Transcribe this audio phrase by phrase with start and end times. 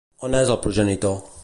[0.27, 1.17] On és el progenitor?